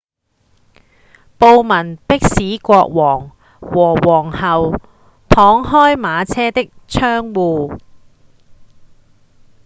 [1.37, 4.71] 暴民迫使國王和皇后
[5.29, 7.77] 敞開馬車的窗戶